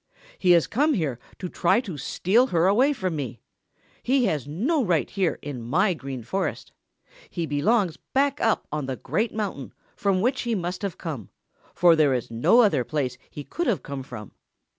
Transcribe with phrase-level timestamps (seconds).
[0.39, 3.39] "He has come here to try to steal her away from me.
[4.01, 6.71] He has no right here in my Green Forest.
[7.29, 11.29] He belongs back up on the Great Mountain from which he must have come,
[11.75, 14.31] for there is no other place he could have come from.